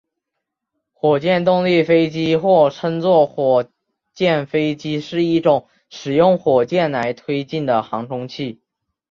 [0.93, 3.69] 火箭动力飞机或称作火
[4.15, 8.63] 箭飞机是一种使用火箭来推进的航空器。